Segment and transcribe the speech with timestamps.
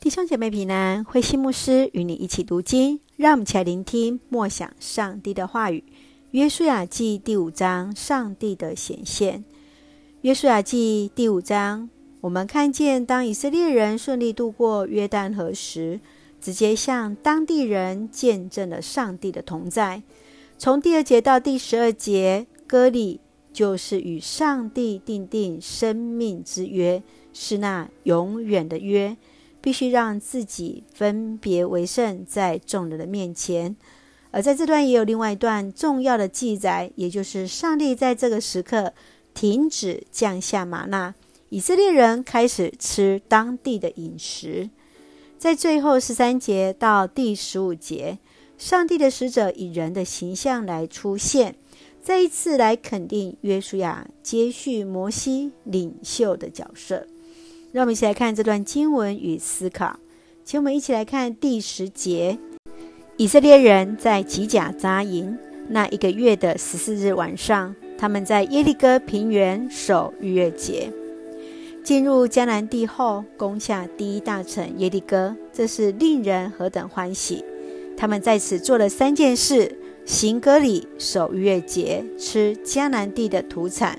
[0.00, 5.82] 弟兄姐妹平安，慧馨牧师与你一起读经，让我们一起来聆听默想上帝的话语。
[6.30, 9.44] 约书亚记第五章，上帝的显现。
[10.20, 11.90] 约书亚记第五章，
[12.20, 15.98] 我们看见当以色列人顺利渡过约旦河时，
[16.40, 20.04] 直接向当地人见证了上帝的同在。
[20.56, 23.18] 从第二节到第十二节，割礼
[23.52, 27.02] 就是与上帝订定生命之约，
[27.32, 29.16] 是那永远的约。
[29.60, 33.76] 必须让自己分别为圣，在众人的面前。
[34.30, 38.92] 而在这段也有另外一段重要的记载，也就是上帝在这个时刻
[39.32, 41.14] 停止降下玛纳，
[41.48, 44.68] 以色列人开始吃当地的饮食。
[45.38, 48.18] 在最后十三节到第十五节，
[48.58, 51.54] 上帝的使者以人的形象来出现，
[52.02, 57.06] 再一次来肯定约书亚接续摩西领袖的角色。
[57.70, 59.98] 让我们一起来看这段经文与思考。
[60.44, 62.38] 请我们一起来看第十节：
[63.18, 65.36] 以色列人在吉甲扎营，
[65.68, 70.90] 那一个月的十四日晚上，他们在耶利哥平原守逾越节。
[71.84, 77.44] 进入迦南地后，攻下第一大城耶利哥，这是令人何等欢喜！
[77.96, 83.98] 他们在此做了三件事：行割礼、守逾越节、吃迦南地的土产。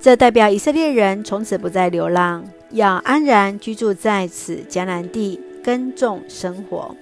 [0.00, 2.44] 这代表以色列人从此不再流浪。
[2.70, 6.94] 要安然居住在此迦南地，耕种生活。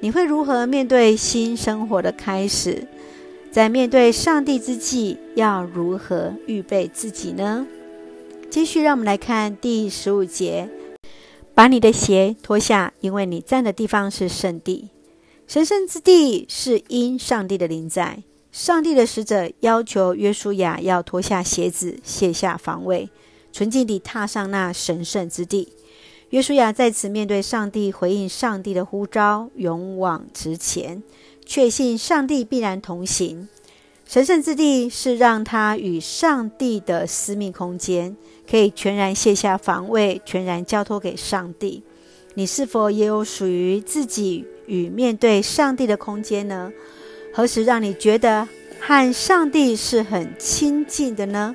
[0.00, 2.86] 你会如何面对新生活的开始？
[3.50, 7.66] 在面对上帝之际，要如何预备自己呢？
[8.48, 10.68] 继续，让我们来看第十五节：
[11.54, 14.88] 把你的鞋脱下，因为你站的地方是圣地。
[15.46, 18.22] 神圣之地是因上帝的临在。
[18.52, 23.08] 上帝的使者要求约书亚要脱下鞋子，卸下防卫。
[23.52, 25.68] 纯净地踏上那神圣之地。
[26.30, 31.02] 约书亚在此面对上帝，回应上帝的呼召，勇往直前，
[31.44, 33.48] 确信上帝必然同行。
[34.06, 38.16] 神圣之地是让他与上帝的私密空间，
[38.48, 41.82] 可以全然卸下防卫，全然交托给上帝。
[42.34, 46.72] 你是否也有属于自己与面对上帝的空间呢？
[47.32, 48.46] 何时让你觉得
[48.80, 51.54] 和上帝是很亲近的呢？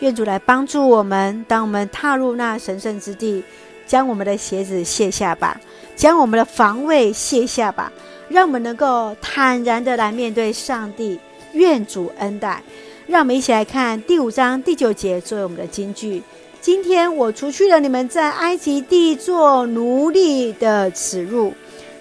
[0.00, 3.42] 愿主来帮助我们，当我们踏入那神圣之地，
[3.86, 5.60] 将我们的鞋子卸下吧，
[5.96, 7.92] 将我们的防卫卸下吧，
[8.28, 11.18] 让我们能够坦然的来面对上帝。
[11.54, 12.62] 愿主恩待，
[13.06, 16.22] 让我们一起来看第五章第九节作为我们的金句。
[16.60, 21.54] 今天我除去了你们在埃及地做奴隶的耻辱。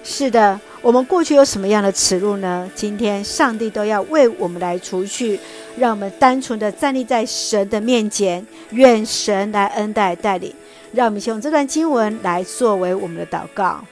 [0.04, 0.60] 是的。
[0.88, 2.72] 我们过去有什么样的耻辱呢？
[2.74, 5.38] 今天上帝都要为我们来除去，
[5.76, 10.54] 让我们单纯的站立在神的面前，愿神来恩待带领，
[10.94, 13.84] 让我们先用这段经文来作为我们的祷告。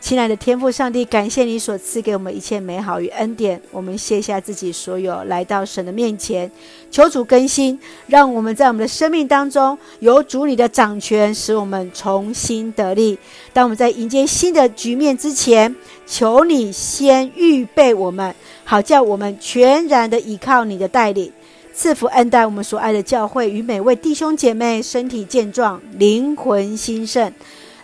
[0.00, 3.60] 亲爱的天父上帝，感谢你所赐给我们一切美好与恩典。
[3.70, 6.50] 我们卸下自己所有，来到神的面前，
[6.90, 13.18] 求主更新，让我们在我们的生命当中有主你的掌权，使我们重新得力。
[13.52, 15.76] 当我们在迎接新的局面之前，
[16.06, 18.34] 求你先预备我们，
[18.64, 21.32] 好叫我们全然的依靠你的带领，
[21.72, 27.32] 赐福恩待我们所爱的教会与每位弟兄姐妹，身体健壮，灵魂兴盛。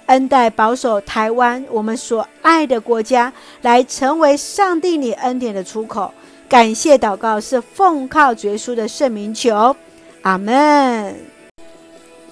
[0.07, 3.33] 恩待保守台湾，我们所爱的国家，
[3.63, 6.13] 来成为上帝你恩典的出口。
[6.49, 9.75] 感谢祷告是奉靠主耶稣的圣名求，
[10.23, 11.17] 阿门。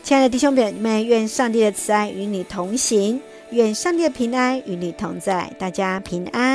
[0.05, 3.21] 亲爱的弟兄姐妹，愿上帝的慈爱与你同行，
[3.55, 6.54] 愿上帝的平安与你同在，大家平安。